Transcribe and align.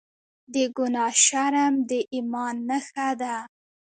د 0.53 0.55
ګناه 0.77 1.13
شرم 1.25 1.73
د 1.89 1.91
ایمان 2.13 2.55
نښه 2.69 3.09
ده. 3.21 3.35